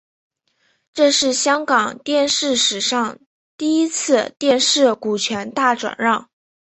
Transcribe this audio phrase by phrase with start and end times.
[0.93, 3.19] 这是香港电视史上
[3.55, 6.27] 第一次电视股权大转让。